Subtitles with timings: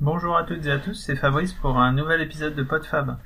[0.00, 3.18] Bonjour à toutes et à tous, c'est Fabrice pour un nouvel épisode de PodFab.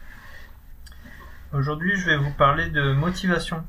[1.52, 3.64] Aujourd'hui, je vais vous parler de motivation.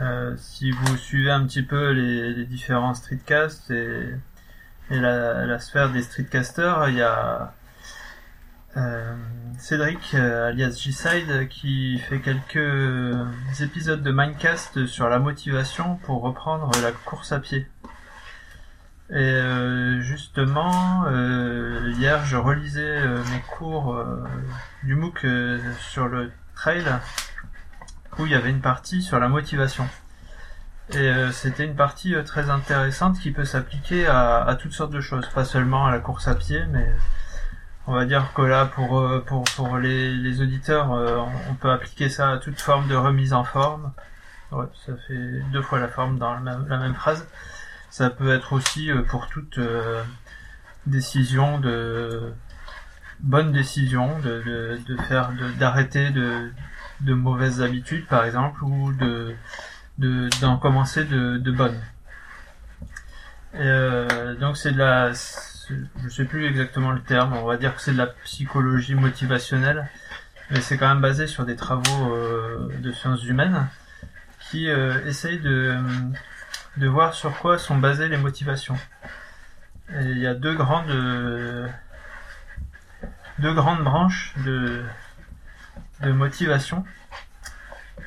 [0.00, 4.16] Euh, si vous suivez un petit peu les, différents streetcasts et,
[4.90, 7.54] la, sphère des streetcasters, il y a
[8.76, 9.14] euh,
[9.56, 13.16] Cédric, euh, alias G-Side, qui fait quelques
[13.60, 17.68] épisodes de Mindcast sur la motivation pour reprendre la course à pied.
[19.12, 24.00] Et euh, justement, euh, hier, je relisais euh, mes cours
[24.84, 25.26] du MOOC
[25.80, 26.84] sur le trail,
[28.18, 29.88] où il y avait une partie sur la motivation.
[30.92, 35.44] Et c'était une partie très intéressante qui peut s'appliquer à, toutes sortes de choses, pas
[35.44, 36.92] seulement à la course à pied, mais
[37.86, 42.38] on va dire que là, pour, pour, pour les, auditeurs, on peut appliquer ça à
[42.38, 43.92] toute forme de remise en forme.
[44.50, 47.24] Ouais, ça fait deux fois la forme dans la même phrase.
[47.90, 50.02] Ça peut être aussi euh, pour toute euh,
[50.86, 52.32] décision de
[53.18, 56.52] bonne décision de, de, faire d'arrêter de,
[57.00, 59.34] de, mauvaises habitudes par exemple ou de
[60.40, 61.78] d'en commencer de, de bonnes.
[63.56, 67.82] Euh, donc c'est de la je sais plus exactement le terme, on va dire que
[67.82, 69.90] c'est de la psychologie motivationnelle,
[70.50, 72.16] mais c'est quand même basé sur des travaux
[72.78, 73.66] de sciences humaines
[74.50, 75.76] qui essayent de
[76.76, 78.76] de voir sur quoi sont basées les motivations.
[79.90, 80.90] il y a deux grandes,
[83.38, 84.84] deux grandes branches de,
[86.02, 86.84] motivation.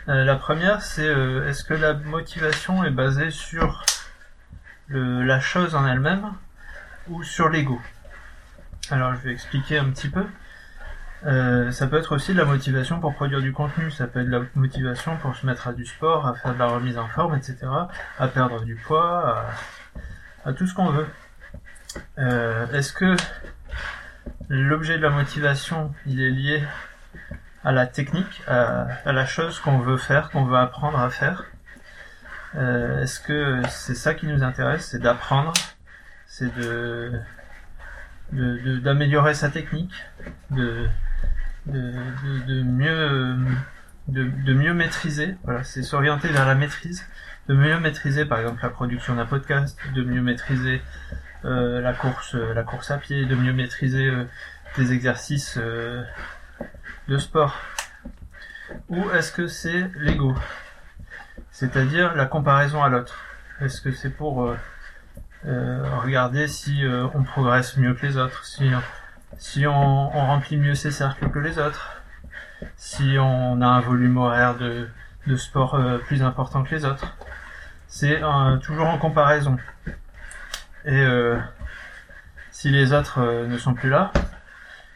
[0.10, 3.86] Euh, la première, c'est euh, est-ce que la motivation est basée sur
[4.90, 6.34] la chose en elle-même
[7.08, 7.82] ou sur l'ego?
[8.90, 10.26] Alors je vais expliquer un petit peu.
[11.26, 14.28] Euh, ça peut être aussi de la motivation pour produire du contenu, ça peut être
[14.28, 17.08] de la motivation pour se mettre à du sport, à faire de la remise en
[17.08, 17.58] forme, etc.,
[18.20, 19.46] à perdre du poids,
[20.44, 21.08] à, tout ce qu'on veut.
[22.18, 23.16] Euh, est-ce que
[24.50, 26.64] l'objet de la motivation, il est lié
[27.64, 31.46] à la technique, à, la chose qu'on veut faire, qu'on veut apprendre à faire?
[32.56, 35.54] Euh, Est-ce que c'est ça qui nous intéresse, c'est d'apprendre,
[36.28, 37.14] c'est de
[38.32, 39.94] d'améliorer sa technique,
[40.50, 40.88] de,
[41.66, 43.38] de, mieux
[44.08, 45.36] de, mieux maîtriser.
[45.44, 47.06] Voilà, c'est s'orienter vers la maîtrise,
[47.48, 50.82] de mieux maîtriser par exemple la production d'un podcast, de mieux maîtriser
[51.46, 54.26] euh, la course la course à pied, de mieux maîtriser euh,
[54.78, 56.04] des exercices euh,
[57.08, 57.60] de sport.
[58.90, 60.36] Ou est-ce que c'est l'ego,
[61.52, 63.20] c'est-à-dire la comparaison à l'autre
[63.62, 64.56] Est-ce que c'est pour
[65.44, 68.72] regarder si on progresse mieux que les autres, si
[69.38, 72.02] si on, remplit mieux ses cercles que les autres,
[72.76, 74.88] si on a un volume horaire de,
[75.28, 77.16] de sport euh, plus important que les autres.
[77.88, 78.22] C'est
[78.64, 79.58] toujours en comparaison.
[80.86, 81.40] Et euh,
[82.52, 84.12] si les autres euh, ne sont plus là,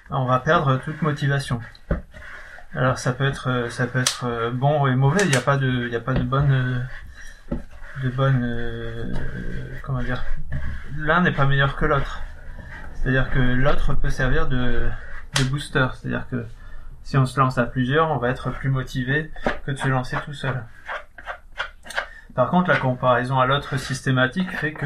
[0.09, 1.61] on va perdre toute motivation.
[2.73, 5.21] Alors ça peut être ça peut être bon et mauvais.
[5.23, 6.87] Il n'y a pas de il a pas de bonne
[8.03, 9.13] de bonne
[9.83, 10.23] comment dire.
[10.97, 12.21] L'un n'est pas meilleur que l'autre.
[13.01, 14.89] C'est-à-dire que l'autre peut servir de,
[15.49, 15.87] booster.
[15.93, 16.45] C'est-à-dire que
[17.03, 19.31] si on se lance à plusieurs, on va être plus motivé
[19.65, 20.63] que de se lancer tout seul.
[22.35, 24.85] Par contre, la comparaison à l'autre systématique fait que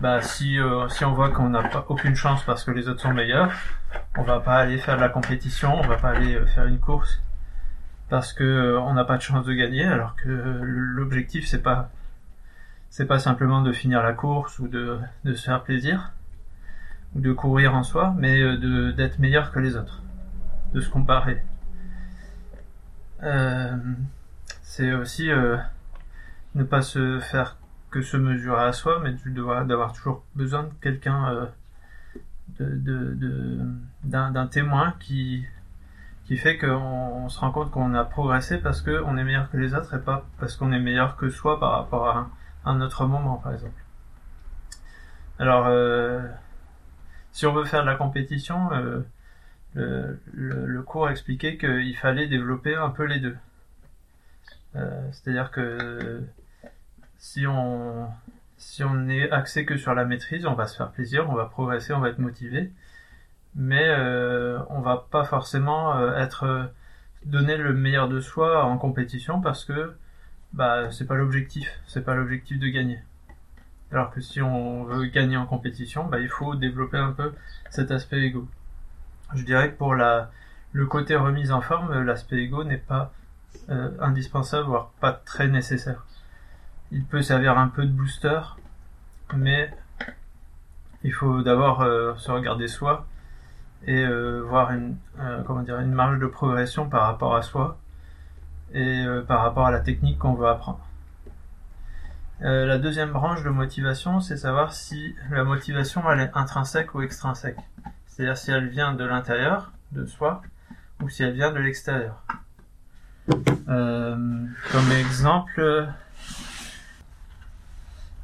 [0.00, 3.12] bah, si, euh, si on voit qu'on n'a aucune chance parce que les autres sont
[3.12, 3.52] meilleurs,
[4.16, 6.78] on va pas aller faire de la compétition, on va pas aller euh, faire une
[6.78, 7.22] course
[8.08, 11.90] parce que euh, on n'a pas de chance de gagner, alors que l'objectif c'est pas
[13.08, 16.12] pas simplement de finir la course ou de, de se faire plaisir,
[17.14, 20.02] de courir en soi, mais euh, de d'être meilleur que les autres,
[20.72, 21.42] de se comparer.
[23.22, 23.76] Euh,
[24.62, 25.56] c'est aussi euh,
[26.54, 27.56] ne pas se faire
[27.90, 29.14] que se mesurer à soi, mais
[29.64, 31.48] d'avoir toujours besoin de quelqu'un,
[32.58, 33.60] de,
[34.02, 35.46] d'un témoin qui
[36.24, 39.74] qui fait qu'on se rend compte qu'on a progressé parce qu'on est meilleur que les
[39.74, 42.30] autres et pas parce qu'on est meilleur que soi par rapport à
[42.64, 43.80] un, autre moment, par exemple.
[45.38, 45.66] Alors,
[47.34, 52.90] si on veut faire de la compétition, euh, le, cours expliquait qu'il fallait développer un
[52.90, 53.36] peu les deux.
[54.76, 56.22] Euh, c'est-à-dire que
[57.18, 58.08] si on
[58.56, 61.46] si on est axé que sur la maîtrise, on va se faire plaisir, on va
[61.46, 62.72] progresser, on va être motivé,
[63.56, 66.70] mais euh, on va pas forcément euh, être
[67.26, 69.96] donner le meilleur de soi en compétition parce que
[70.52, 73.00] bah c'est pas l'objectif, c'est pas l'objectif de gagner.
[73.92, 77.32] Alors que si on veut gagner en compétition, bah, il faut développer un peu
[77.70, 78.48] cet aspect ego.
[79.34, 83.12] Je dirais que pour le côté remise en forme, l'aspect ego n'est pas
[83.70, 86.04] euh, indispensable, voire pas très nécessaire.
[86.90, 88.40] Il peut servir un peu de booster,
[89.34, 89.72] mais
[91.02, 91.82] il faut d'abord
[92.18, 93.06] se regarder soi
[93.86, 94.06] et
[94.42, 94.96] voir une,
[95.46, 97.78] comment dire, une marge de progression par rapport à soi
[98.72, 100.80] et par rapport à la technique qu'on veut apprendre.
[102.42, 107.02] Euh, la deuxième branche de motivation, c'est savoir si la motivation elle est intrinsèque ou
[107.02, 107.58] extrinsèque.
[108.06, 110.42] C'est-à-dire si elle vient de l'intérieur, de soi,
[111.02, 112.22] ou si elle vient de l'extérieur.
[113.68, 115.88] Euh, comme exemple,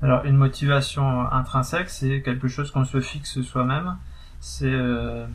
[0.03, 3.97] alors une motivation intrinsèque, c'est quelque chose qu'on se fixe soi-même.
[4.41, 5.27] C'est euh,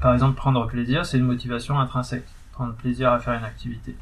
[0.00, 2.26] par exemple prendre plaisir, c'est une motivation intrinsèque.
[2.52, 3.96] Prendre plaisir à faire une activité.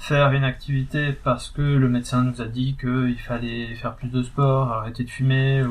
[0.00, 4.22] Faire une activité parce que le médecin nous a dit qu'il fallait faire plus de
[4.22, 5.62] sport, arrêter de fumer,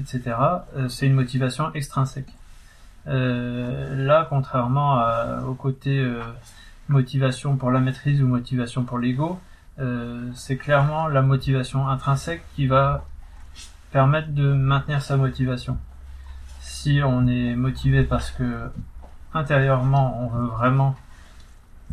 [0.00, 0.36] etc.
[0.76, 2.32] Euh, c'est une motivation extrinsèque.
[3.08, 5.02] Euh, là, contrairement
[5.48, 6.22] au côté euh,
[6.88, 9.38] motivation pour la maîtrise ou motivation pour l'ego,
[10.34, 13.04] c'est clairement la motivation intrinsèque qui va
[13.90, 15.76] permettre de maintenir sa motivation.
[16.60, 18.70] Si on est motivé parce que
[19.34, 20.94] intérieurement on veut vraiment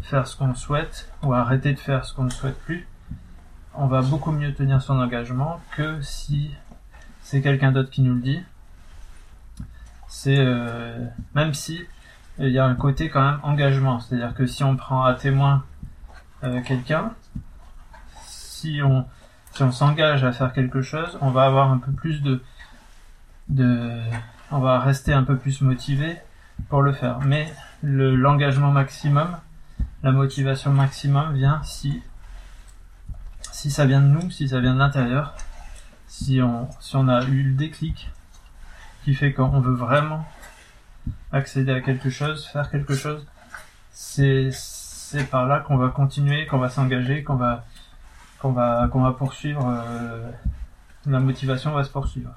[0.02, 2.88] faire ce qu'on souhaite ou arrêter de faire ce qu'on ne souhaite plus,
[3.74, 6.52] on va beaucoup mieux tenir son engagement que si
[7.22, 8.42] c'est quelqu'un d'autre qui nous le dit.
[10.08, 11.06] C'est euh,
[11.36, 11.86] même si
[12.40, 15.64] il y a un côté quand même engagement, c'est-à-dire que si on prend à témoin
[16.44, 17.14] euh, quelqu'un,
[18.26, 19.06] si on
[19.72, 22.42] s'engage à faire quelque chose, on va avoir un peu plus de
[23.50, 24.00] de
[24.52, 26.18] on va rester un peu plus motivé
[26.70, 27.20] pour le faire.
[27.20, 29.38] Mais le l'engagement maximum,
[30.04, 32.02] la motivation maximum vient si
[33.52, 35.36] si ça vient de nous, si ça vient de l'intérieur,
[36.08, 38.10] si on si on a eu le déclic
[39.04, 40.26] qui fait qu'on veut vraiment
[41.32, 43.26] accéder à quelque chose, faire quelque chose,
[43.92, 47.66] c'est c'est par là qu'on va continuer, qu'on va s'engager, qu'on va
[48.40, 50.32] qu'on va qu'on va poursuivre euh,
[51.06, 52.32] la motivation va se poursuivre.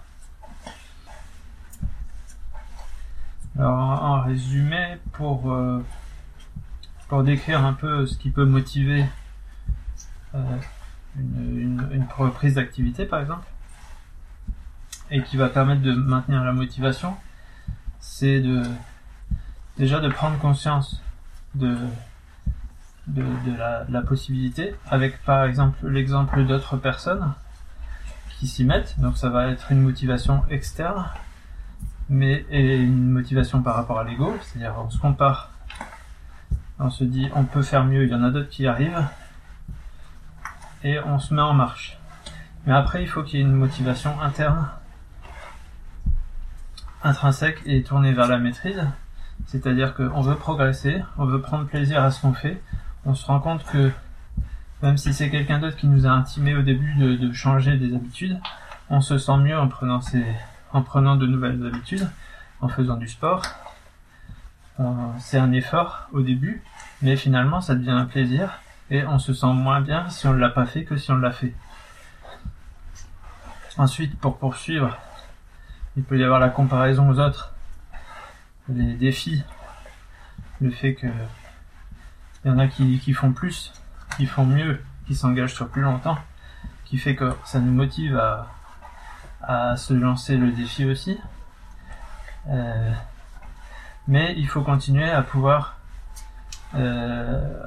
[3.58, 5.84] Alors en résumé pour euh,
[7.12, 9.04] pour décrire un peu ce qui peut motiver
[10.34, 10.56] euh,
[11.18, 13.46] une, reprise d'activité par exemple,
[15.10, 17.14] et qui va permettre de maintenir la motivation,
[18.00, 18.62] c'est de
[19.76, 21.02] déjà de prendre conscience
[21.54, 21.76] de,
[23.10, 27.34] la, possibilité, avec par exemple l'exemple d'autres personnes
[28.30, 31.04] qui s'y mettent, donc ça va être une motivation externe,
[32.08, 35.50] mais une motivation par rapport à l'ego, c'est-à-dire on se compare
[36.78, 39.04] on se dit on peut faire mieux, il y en a d'autres qui arrivent,
[40.84, 41.98] et on se met en marche.
[42.66, 44.68] Mais après, il faut qu'il y ait une motivation interne,
[47.02, 48.86] intrinsèque et tournée vers la maîtrise.
[49.46, 52.60] C'est-à-dire qu'on veut progresser, on veut prendre plaisir à ce qu'on fait.
[53.04, 53.90] On se rend compte que
[54.82, 58.38] même si c'est quelqu'un d'autre qui nous a intimé au début de, changer des habitudes,
[58.90, 60.00] on se sent mieux en prenant,
[60.72, 62.08] en prenant de nouvelles habitudes,
[62.60, 63.42] en faisant du sport,
[65.18, 66.62] c'est un effort au début,
[67.02, 68.60] mais finalement ça devient un plaisir
[68.90, 71.16] et on se sent moins bien si on ne l'a pas fait que si on
[71.16, 71.54] l'a fait.
[73.78, 74.98] Ensuite, pour poursuivre,
[75.96, 77.54] il peut y avoir la comparaison aux autres,
[78.68, 79.42] les défis,
[80.60, 81.06] le fait que
[82.44, 83.72] il y en a qui, font plus,
[84.16, 86.18] qui font mieux, qui s'engagent sur plus longtemps,
[86.84, 88.48] qui fait que ça nous motive à,
[89.42, 91.18] à se lancer le défi aussi.
[92.48, 92.92] Euh,
[94.08, 95.78] mais il faut continuer à pouvoir
[96.74, 97.66] euh,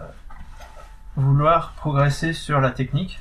[1.15, 3.19] vouloir progresser sur la technique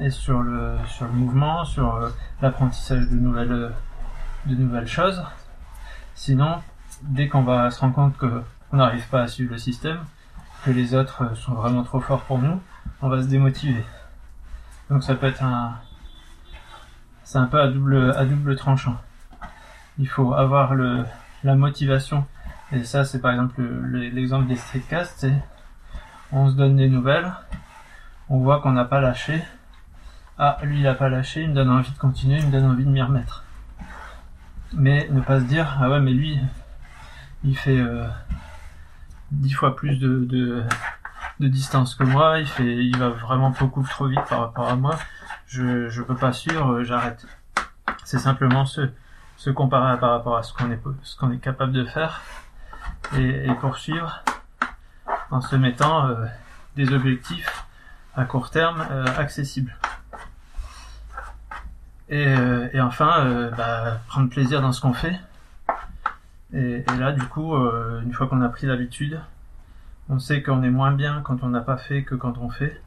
[0.00, 2.08] et sur le sur le mouvement, sur euh,
[2.40, 3.72] l'apprentissage de nouvelles
[4.46, 5.22] de nouvelles choses.
[6.14, 6.60] Sinon,
[7.02, 8.42] dès qu'on va se rendre compte que
[8.72, 9.98] on n'arrive pas à suivre le système,
[10.64, 12.60] que les autres sont vraiment trop forts pour nous,
[13.02, 13.84] on va se démotiver.
[14.90, 15.76] Donc ça peut être un
[17.24, 18.96] c'est un peu à double tranchant.
[19.98, 21.04] Il faut avoir le
[21.44, 22.26] la motivation.
[22.72, 25.34] Et ça, c'est par exemple l'exemple des streetcasts, c'est
[26.32, 27.32] on se donne des nouvelles,
[28.30, 29.42] on voit qu'on n'a pas lâché.
[30.38, 32.64] Ah, lui il a pas lâché, il me donne envie de continuer, il me donne
[32.64, 33.44] envie de m'y remettre.
[34.72, 36.38] Mais ne pas se dire, ah ouais, mais lui,
[37.44, 38.06] il fait euh,
[39.30, 40.64] dix fois plus de,
[41.40, 44.98] distance que moi, il il va vraiment beaucoup trop vite par rapport à moi,
[45.46, 47.26] je, je peux pas suivre, euh, j'arrête.
[48.04, 48.88] C'est simplement ce,
[49.42, 52.22] se comparer par rapport à ce qu'on est, capable de faire
[53.18, 54.22] et, poursuivre
[55.32, 56.26] en se mettant euh,
[56.76, 57.66] des objectifs
[58.14, 59.76] à court terme euh, accessibles.
[62.08, 65.18] Et, euh, enfin, bah, prendre plaisir dans ce qu'on fait.
[66.52, 69.20] Et, là, du coup, une fois qu'on a pris l'habitude,
[70.08, 72.80] on sait qu'on est moins bien quand on n'a pas fait que quand on fait.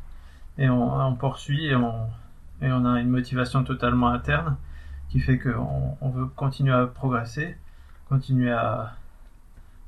[0.57, 4.55] Et on, poursuit et on a une motivation totalement interne
[5.09, 7.57] qui fait qu'on on veut continuer à progresser,
[8.09, 8.93] continuer à,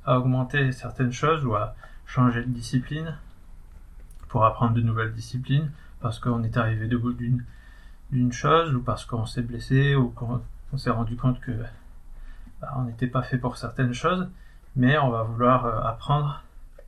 [0.06, 3.18] augmenter certaines choses ou à changer de discipline
[4.30, 5.70] pour apprendre de nouvelles disciplines
[6.00, 7.44] parce qu'on est arrivé debout d'une
[8.12, 10.42] d'une chose ou parce qu'on s'est blessé ou qu'on
[10.78, 11.52] s'est rendu compte que
[12.62, 14.30] bah, on n'était pas fait pour certaines choses
[14.78, 16.42] mais on va vouloir euh, apprendre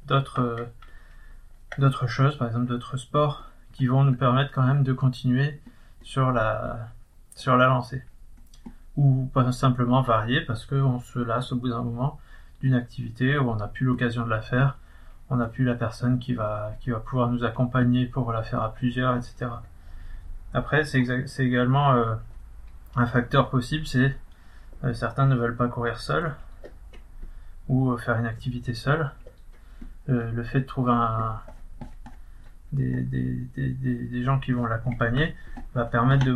[0.08, 0.70] d'autres
[1.78, 5.60] d'autres choses par exemple d'autres sports qui vont nous permettre quand même de continuer
[6.04, 6.88] sur la
[7.36, 8.02] sur la lancée
[9.00, 12.20] ou pas simplement varier parce qu'on se lasse au bout d'un moment
[12.60, 14.78] d'une activité où on n'a plus l'occasion de la faire,
[15.30, 18.62] on n'a plus la personne qui va, qui va pouvoir nous accompagner pour la faire
[18.62, 19.48] à plusieurs, etc.
[20.54, 21.00] Après, c'est
[21.40, 22.16] également euh,
[22.98, 24.18] un facteur possible, c'est
[24.84, 26.36] euh, certains ne veulent pas courir seuls
[27.70, 29.12] ou euh, faire une activité seule.
[30.08, 31.40] le fait de trouver un,
[32.72, 35.36] des, des, des, des, gens qui vont l'accompagner
[35.74, 36.36] va permettre de,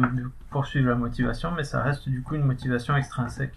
[0.49, 3.53] poursuivre la motivation, mais ça reste du coup une motivation extrinsèque.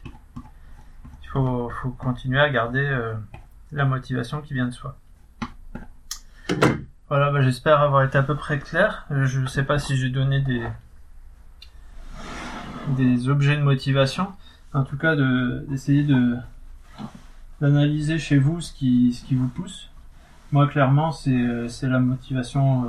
[1.23, 3.14] Il faut, faut continuer à garder euh,
[3.73, 4.97] la motivation qui vient de soi.
[7.09, 9.06] Voilà, bah, j'espère avoir été à peu près clair.
[9.11, 10.66] Je ne sais pas si j'ai donné des,
[12.97, 14.33] des objets de motivation.
[14.73, 16.37] En tout cas, d'essayer de,
[17.61, 19.90] d'analyser chez vous ce qui, ce qui vous pousse
[20.53, 22.88] moi, clairement, c'est euh, la motivation euh,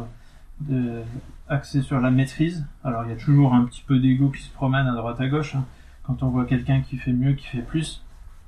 [0.61, 1.01] de,
[1.49, 2.65] axée sur la maîtrise.
[2.83, 5.27] Alors, il y a toujours un petit peu d'ego qui se promène à droite à
[5.27, 5.55] gauche.
[5.55, 5.65] Hein.
[6.03, 8.03] Quand on voit quelqu'un qui fait mieux, qui fait plus,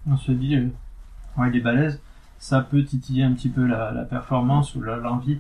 [0.08, 0.68] on se dit, euh,
[1.38, 2.02] ouais, il est balèze.
[2.38, 5.40] Ça peut titiller un petit peu la, la performance ou l'envie.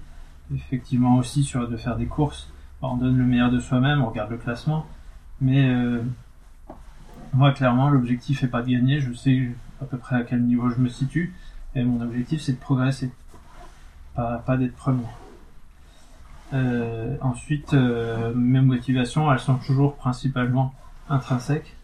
[0.54, 2.52] Effectivement aussi sur de faire des courses.
[2.82, 4.86] on donne le meilleur de soi-même, on regarde le classement.
[5.42, 6.02] Mais euh,
[7.34, 9.00] moi, clairement, l'objectif est pas de gagner.
[9.00, 11.34] Je sais à peu près à quel niveau je me situe.
[11.76, 13.12] Et mon objectif, c'est de progresser
[14.46, 15.06] pas, d'être premier.
[16.54, 20.74] Euh, ensuite, euh, mes motivations, elles sont toujours principalement
[21.10, 21.76] intrinsèques.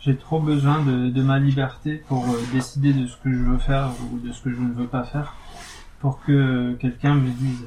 [0.00, 3.90] J'ai trop besoin de, ma liberté pour euh, décider de ce que je veux faire
[4.12, 5.34] ou de ce que je ne veux pas faire,
[6.00, 7.66] pour que quelqu'un me dise.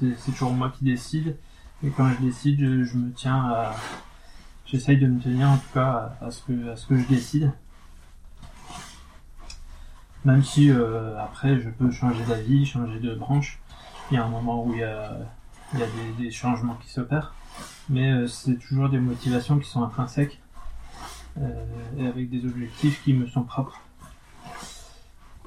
[0.00, 1.36] c'est toujours moi qui décide,
[1.84, 3.76] et quand je décide, je, me tiens à,
[4.66, 7.52] j'essaye de me tenir en tout cas à, ce que à ce que je décide.
[10.24, 13.60] Même si euh, après je peux changer d'avis, changer de branche.
[14.10, 15.18] Il y a un moment où il y a,
[15.74, 15.86] il y a
[16.18, 17.34] des, changements qui s'opèrent.
[17.88, 20.40] Mais euh, c'est toujours des motivations qui sont intrinsèques
[21.40, 21.64] euh,
[21.98, 23.80] et avec des objectifs qui me sont propres.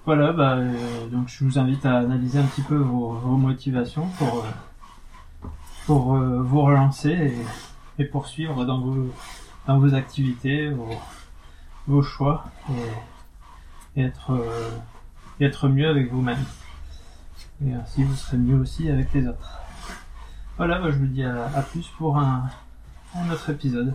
[0.05, 4.07] Voilà, bah, euh, donc je vous invite à analyser un petit peu vos, vos motivations
[4.17, 4.45] pour,
[5.85, 9.13] pour vous relancer et, et, poursuivre dans vos,
[9.67, 10.89] dans vos activités, vos,
[11.87, 12.45] vos choix.
[12.71, 12.73] Et,
[13.95, 14.69] et être, euh,
[15.39, 16.43] être mieux avec vous-même.
[17.65, 19.59] Et ainsi vous serez mieux aussi avec les autres.
[20.57, 22.49] Voilà, bah, je vous dis à, plus pour un,
[23.15, 23.93] un autre épisode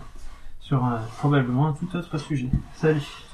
[0.61, 2.51] sur un, probablement un tout autre sujet.
[2.75, 3.26] Salut